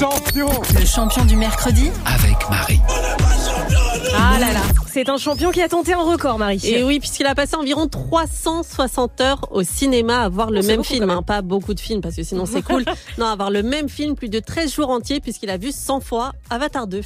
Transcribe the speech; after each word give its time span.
champion 0.00 0.48
Le 0.78 0.86
champion 0.86 1.24
du 1.26 1.36
mercredi 1.36 1.90
avec 2.06 2.48
Marie. 2.48 2.80
Ah 4.16 4.38
là 4.40 4.50
là, 4.54 4.60
c'est 4.90 5.10
un 5.10 5.18
champion 5.18 5.50
qui 5.50 5.60
a 5.60 5.68
tenté 5.68 5.92
un 5.92 6.02
record, 6.02 6.38
Marie. 6.38 6.58
Et 6.64 6.82
oui, 6.82 7.00
puisqu'il 7.00 7.26
a 7.26 7.34
passé 7.34 7.54
environ 7.56 7.86
360 7.86 9.20
heures 9.20 9.40
au 9.50 9.62
cinéma 9.62 10.22
à 10.22 10.28
voir 10.30 10.50
le 10.50 10.62
c'est 10.62 10.68
même 10.68 10.84
film. 10.84 11.10
hein, 11.10 11.22
pas 11.22 11.42
beaucoup 11.42 11.74
de 11.74 11.80
films, 11.80 12.00
parce 12.00 12.16
que 12.16 12.22
sinon 12.22 12.46
c'est 12.46 12.62
cool. 12.62 12.84
non, 13.18 13.26
à 13.26 13.36
voir 13.36 13.50
le 13.50 13.62
même 13.62 13.90
film 13.90 14.14
plus 14.14 14.30
de 14.30 14.40
13 14.40 14.74
jours 14.74 14.88
entiers, 14.88 15.20
puisqu'il 15.20 15.50
a 15.50 15.58
vu 15.58 15.70
100 15.70 16.00
fois 16.00 16.32
Avatar 16.48 16.86
2. 16.86 17.02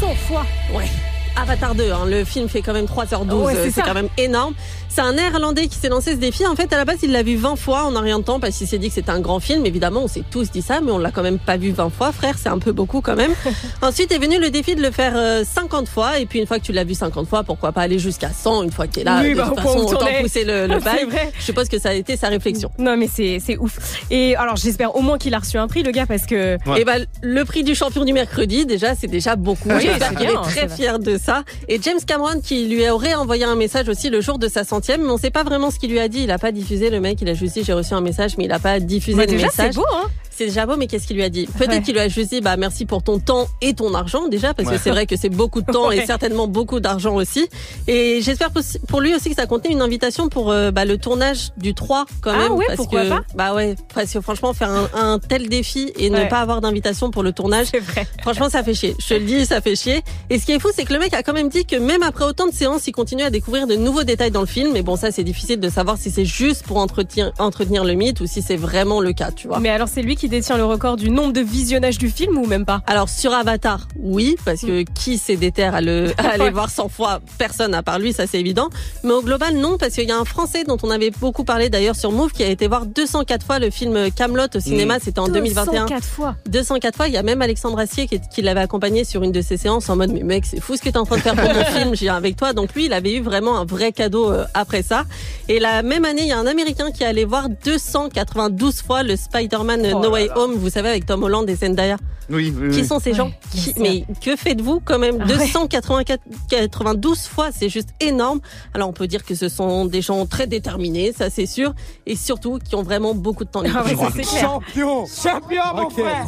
100 0.00 0.14
fois. 0.28 0.44
Ouais. 0.74 0.90
Avatar 1.36 1.74
2, 1.74 1.90
hein, 1.90 2.04
le 2.06 2.24
film 2.24 2.48
fait 2.48 2.62
quand 2.62 2.74
même 2.74 2.84
3h12, 2.84 3.32
Ouais, 3.32 3.70
c'est 3.72 3.82
quand 3.82 3.94
même 3.94 4.08
énorme. 4.18 4.54
C'est 4.94 5.00
un 5.00 5.14
néerlandais 5.14 5.66
qui 5.66 5.76
s'est 5.76 5.88
lancé 5.88 6.12
ce 6.12 6.18
défi. 6.18 6.46
En 6.46 6.54
fait, 6.54 6.72
à 6.72 6.76
la 6.76 6.84
base, 6.84 6.98
il 7.02 7.10
l'a 7.10 7.24
vu 7.24 7.34
20 7.34 7.56
fois 7.56 7.82
en 7.84 7.96
un 7.96 8.00
rien 8.00 8.20
de 8.20 8.24
temps 8.24 8.38
parce 8.38 8.56
qu'il 8.56 8.68
s'est 8.68 8.78
dit 8.78 8.88
que 8.88 8.94
c'était 8.94 9.10
un 9.10 9.18
grand 9.18 9.40
film. 9.40 9.66
Évidemment, 9.66 10.02
on 10.04 10.08
s'est 10.08 10.22
tous 10.30 10.52
dit 10.52 10.62
ça, 10.62 10.80
mais 10.80 10.92
on 10.92 10.98
l'a 10.98 11.10
quand 11.10 11.24
même 11.24 11.40
pas 11.40 11.56
vu 11.56 11.72
20 11.72 11.90
fois, 11.90 12.12
frère. 12.12 12.36
C'est 12.40 12.48
un 12.48 12.60
peu 12.60 12.70
beaucoup 12.70 13.00
quand 13.00 13.16
même. 13.16 13.32
Ensuite 13.82 14.12
est 14.12 14.18
venu 14.18 14.38
le 14.38 14.50
défi 14.50 14.76
de 14.76 14.82
le 14.82 14.92
faire 14.92 15.14
euh, 15.16 15.42
50 15.44 15.88
fois. 15.88 16.20
Et 16.20 16.26
puis, 16.26 16.38
une 16.38 16.46
fois 16.46 16.60
que 16.60 16.64
tu 16.64 16.70
l'as 16.72 16.84
vu 16.84 16.94
50 16.94 17.26
fois, 17.28 17.42
pourquoi 17.42 17.72
pas 17.72 17.80
aller 17.80 17.98
jusqu'à 17.98 18.30
100 18.30 18.62
une 18.62 18.70
fois 18.70 18.86
que 18.86 18.92
t'es 18.92 19.02
là? 19.02 19.20
Oui, 19.20 19.30
de 19.32 19.36
bah, 19.36 19.46
toute 19.48 19.60
façon, 19.60 19.78
autant 19.80 20.06
pousser 20.20 20.44
le, 20.44 20.68
le 20.68 20.74
C'est 20.78 20.84
bail. 20.84 21.04
vrai. 21.06 21.32
Je 21.40 21.42
suppose 21.44 21.68
que 21.68 21.80
ça 21.80 21.88
a 21.88 21.94
été 21.94 22.16
sa 22.16 22.28
réflexion. 22.28 22.70
Non 22.78 22.96
mais 22.96 23.08
c'est 23.12 23.38
c'est 23.44 23.56
ouf. 23.58 24.04
Et 24.12 24.36
alors 24.36 24.54
j'espère 24.56 24.94
au 24.94 25.00
moins 25.00 25.18
qu'il 25.18 25.34
a 25.34 25.38
reçu 25.40 25.58
un 25.58 25.66
prix 25.66 25.82
le 25.82 25.90
gars 25.90 26.06
parce 26.06 26.26
que 26.26 26.56
Ouais. 26.66 26.82
Et 26.82 26.84
ben 26.84 27.04
le 27.22 27.44
prix 27.44 27.64
du 27.64 27.74
champion 27.74 28.04
du 28.04 28.12
mercredi, 28.12 28.64
déjà, 28.64 28.94
c'est 28.94 29.06
déjà 29.08 29.34
beaucoup. 29.36 29.68
Oui, 29.70 29.80
J'espère 29.82 30.10
c'est 30.10 30.16
qu'il 30.16 30.30
est 30.30 30.42
très 30.42 30.68
fier 30.68 30.98
de 30.98 31.18
ça. 31.18 31.42
Et 31.68 31.80
James 31.82 31.98
Cameron 32.06 32.40
qui 32.40 32.68
lui 32.68 32.88
aurait 32.88 33.14
envoyé 33.14 33.44
un 33.44 33.56
message 33.56 33.88
aussi 33.88 34.08
le 34.08 34.20
jour 34.20 34.38
de 34.38 34.46
sa 34.48 34.62
centième, 34.84 35.02
mais 35.06 35.10
on 35.12 35.16
sait 35.18 35.30
pas 35.30 35.44
vraiment 35.44 35.70
ce 35.70 35.78
qu'il 35.78 35.90
lui 35.90 35.98
a 35.98 36.08
dit. 36.08 36.20
Il 36.24 36.30
a 36.30 36.38
pas 36.38 36.52
diffusé 36.52 36.90
le 36.90 37.00
mec. 37.00 37.18
Il 37.22 37.28
a 37.28 37.34
juste 37.34 37.54
dit 37.54 37.64
j'ai 37.64 37.72
reçu 37.72 37.94
un 37.94 38.00
message, 38.00 38.36
mais 38.36 38.44
il 38.44 38.52
a 38.52 38.58
pas 38.58 38.80
diffusé 38.80 39.16
Bah, 39.16 39.24
le 39.24 39.32
déjà 39.32 39.46
message. 39.46 39.72
c'est 39.72 39.78
beau 39.78 39.86
hein. 39.94 40.08
C'est 40.36 40.46
déjà 40.46 40.66
beau, 40.66 40.76
mais 40.76 40.86
qu'est-ce 40.86 41.06
qu'il 41.06 41.16
lui 41.16 41.22
a 41.22 41.28
dit? 41.28 41.46
Peut-être 41.58 41.70
Ouais. 41.70 41.82
qu'il 41.82 41.94
lui 41.94 42.00
a 42.00 42.08
juste 42.08 42.30
dit 42.30 42.40
bah 42.40 42.56
merci 42.56 42.86
pour 42.86 43.02
ton 43.02 43.18
temps 43.18 43.46
et 43.60 43.74
ton 43.74 43.94
argent 43.94 44.26
déjà, 44.28 44.52
parce 44.54 44.68
que 44.68 44.78
c'est 44.78 44.90
vrai 44.90 45.06
que 45.06 45.16
c'est 45.16 45.28
beaucoup 45.28 45.60
de 45.62 45.70
temps 45.70 45.90
et 45.90 46.04
certainement 46.06 46.46
beaucoup 46.48 46.80
d'argent 46.80 47.14
aussi. 47.14 47.48
Et 47.86 48.20
j'espère 48.22 48.50
pour 48.88 49.00
lui 49.00 49.14
aussi 49.14 49.30
que 49.30 49.36
ça 49.36 49.46
contenait 49.46 49.72
une 49.72 49.82
invitation 49.82 50.28
pour 50.28 50.50
euh, 50.50 50.70
bah, 50.70 50.84
le 50.84 50.98
tournage 50.98 51.50
du 51.56 51.74
3 51.74 52.06
quand 52.20 52.32
Ah 52.34 52.38
même. 52.38 52.52
ouais, 52.52 52.64
parce 52.66 52.76
pourquoi 52.76 53.02
que, 53.04 53.08
pas? 53.10 53.20
Bah 53.34 53.54
ouais, 53.54 53.76
parce 53.94 54.12
que 54.12 54.20
franchement 54.20 54.52
faire 54.54 54.70
un, 54.70 54.88
un 54.94 55.18
tel 55.18 55.48
défi 55.48 55.92
et 55.96 56.10
ne 56.10 56.24
pas 56.24 56.40
avoir 56.40 56.60
d'invitation 56.60 57.10
pour 57.10 57.22
le 57.22 57.32
tournage, 57.32 57.68
C'est 57.70 57.78
vrai. 57.80 58.06
Franchement, 58.22 58.48
ça 58.50 58.62
fait 58.62 58.74
chier. 58.74 58.94
Je 58.98 59.08
te 59.08 59.14
le 59.14 59.20
dis, 59.24 59.46
ça 59.46 59.60
fait 59.60 59.76
chier. 59.76 60.02
Et 60.30 60.38
ce 60.38 60.46
qui 60.46 60.52
est 60.52 60.58
fou, 60.58 60.68
c'est 60.74 60.84
que 60.84 60.92
le 60.92 60.98
mec 60.98 61.14
a 61.14 61.22
quand 61.22 61.32
même 61.32 61.48
dit 61.48 61.64
que 61.64 61.76
même 61.76 62.02
après 62.02 62.24
autant 62.24 62.46
de 62.46 62.52
séances, 62.52 62.86
il 62.86 62.92
continue 62.92 63.22
à 63.22 63.30
découvrir 63.30 63.66
de 63.66 63.74
nouveaux 63.76 64.04
détails 64.04 64.30
dans 64.30 64.40
le 64.40 64.46
film. 64.46 64.70
Mais 64.72 64.82
bon, 64.82 64.96
ça, 64.96 65.10
c'est 65.12 65.24
difficile 65.24 65.60
de 65.60 65.68
savoir 65.68 65.96
si 65.98 66.10
c'est 66.10 66.24
juste 66.24 66.64
pour 66.64 66.78
entretenir, 66.78 67.32
entretenir 67.38 67.84
le 67.84 67.94
mythe 67.94 68.20
ou 68.20 68.26
si 68.26 68.42
c'est 68.42 68.56
vraiment 68.56 69.00
le 69.00 69.12
cas, 69.12 69.30
tu 69.30 69.46
vois. 69.48 69.60
Mais 69.60 69.68
alors 69.70 69.88
c'est 69.88 70.02
lui 70.02 70.16
qui 70.16 70.23
détient 70.28 70.56
le 70.56 70.64
record 70.64 70.96
du 70.96 71.10
nombre 71.10 71.32
de 71.32 71.40
visionnages 71.40 71.98
du 71.98 72.08
film 72.08 72.38
ou 72.38 72.46
même 72.46 72.64
pas? 72.64 72.82
Alors 72.86 73.08
sur 73.08 73.32
Avatar, 73.32 73.88
oui, 73.98 74.36
parce 74.44 74.62
que 74.62 74.82
qui 74.82 75.18
s'est 75.18 75.36
déterre 75.36 75.74
à, 75.74 75.80
le, 75.80 76.12
à 76.18 76.30
aller 76.30 76.50
voir 76.50 76.70
100 76.70 76.88
fois 76.88 77.20
Personne 77.38 77.74
à 77.74 77.82
part 77.82 77.98
lui, 77.98 78.12
ça 78.12 78.26
c'est 78.26 78.40
évident. 78.40 78.68
Mais 79.02 79.12
au 79.12 79.22
global, 79.22 79.56
non, 79.56 79.78
parce 79.78 79.94
qu'il 79.94 80.08
y 80.08 80.12
a 80.12 80.18
un 80.18 80.24
Français 80.24 80.64
dont 80.64 80.76
on 80.82 80.90
avait 80.90 81.10
beaucoup 81.10 81.44
parlé 81.44 81.68
d'ailleurs 81.70 81.96
sur 81.96 82.12
Move 82.12 82.32
qui 82.32 82.42
a 82.42 82.48
été 82.48 82.66
voir 82.66 82.86
204 82.86 83.44
fois 83.44 83.58
le 83.58 83.70
film 83.70 84.10
Camelot 84.10 84.46
au 84.54 84.60
cinéma, 84.60 84.98
c'était 85.00 85.20
en 85.20 85.28
2021. 85.28 85.86
204 85.86 86.04
fois. 86.04 86.36
204 86.48 86.96
fois. 86.96 87.08
Il 87.08 87.14
y 87.14 87.16
a 87.16 87.22
même 87.22 87.42
Alexandre 87.42 87.78
Assier 87.78 88.06
qui, 88.06 88.20
qui 88.20 88.42
l'avait 88.42 88.60
accompagné 88.60 89.04
sur 89.04 89.22
une 89.22 89.32
de 89.32 89.40
ses 89.40 89.56
séances 89.56 89.88
en 89.88 89.96
mode 89.96 90.12
mais 90.12 90.22
mec 90.22 90.46
c'est 90.46 90.60
fou 90.60 90.76
ce 90.76 90.82
que 90.82 90.88
t'es 90.88 90.98
en 90.98 91.04
train 91.04 91.16
de 91.16 91.22
faire 91.22 91.34
pour 91.34 91.52
mon 91.52 91.64
film, 91.78 91.94
j'ai 91.94 92.08
avec 92.08 92.36
toi. 92.36 92.52
Donc 92.52 92.74
lui 92.74 92.86
il 92.86 92.92
avait 92.92 93.14
eu 93.14 93.20
vraiment 93.20 93.58
un 93.58 93.64
vrai 93.64 93.92
cadeau 93.92 94.30
euh, 94.30 94.44
après 94.54 94.82
ça. 94.82 95.04
Et 95.48 95.58
la 95.58 95.82
même 95.82 96.04
année 96.04 96.22
il 96.22 96.28
y 96.28 96.32
a 96.32 96.38
un 96.38 96.46
Américain 96.46 96.90
qui 96.90 97.02
est 97.02 97.06
allé 97.06 97.24
voir 97.24 97.48
292 97.48 98.82
fois 98.82 99.02
le 99.02 99.16
Spider-Man 99.16 99.84
euh, 99.84 99.92
Oh 99.94 100.00
No 100.00 100.13
Way. 100.14 100.30
Home, 100.36 100.54
vous 100.54 100.70
savez 100.70 100.88
avec 100.88 101.06
Tom 101.06 101.22
Holland 101.22 101.48
et 101.48 101.56
Zendaya. 101.56 101.96
Oui, 102.30 102.54
oui, 102.58 102.70
Qui 102.70 102.80
oui. 102.80 102.86
sont 102.86 102.98
ces 103.00 103.12
gens 103.12 103.30
Qui-. 103.52 103.74
Mais 103.78 104.04
que 104.22 104.34
faites-vous 104.36 104.80
quand 104.84 104.98
même 104.98 105.18
Ah 105.20 105.26
ouais. 105.26 105.36
292 105.36 107.26
fois, 107.26 107.48
c'est 107.52 107.68
juste 107.68 107.90
énorme. 108.00 108.40
Alors 108.72 108.88
on 108.88 108.92
peut 108.92 109.06
dire 109.06 109.24
que 109.24 109.34
ce 109.34 109.48
sont 109.48 109.84
des 109.84 110.00
gens 110.02 110.24
très 110.26 110.46
déterminés, 110.46 111.12
ça 111.16 111.28
c'est 111.30 111.46
sûr, 111.46 111.74
et 112.06 112.16
surtout 112.16 112.58
qui 112.58 112.74
ont 112.76 112.82
vraiment 112.82 113.14
beaucoup 113.14 113.44
de 113.44 113.50
temps 113.50 113.60
libre. 113.62 113.80
Ah 113.80 113.84
ouais, 113.84 113.96
ça, 113.96 114.08
c'est 114.14 114.22
clair. 114.22 114.40
Champion 114.42 115.04
Champion, 115.06 115.62
mon 115.76 115.90
frère 115.90 116.26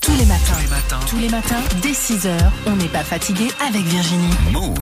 tous 0.00 0.16
les 0.16 0.24
matins. 0.24 0.54
Tous 0.56 0.58
les 0.62 0.68
matins, 0.70 1.00
Tous 1.10 1.18
les 1.18 1.28
matins, 1.28 1.62
dès 1.82 1.90
6h, 1.90 2.30
on 2.66 2.76
n'est 2.76 2.86
pas 2.88 3.04
fatigué 3.04 3.48
avec 3.68 3.82
Virginie. 3.82 4.30
Move. 4.52 4.74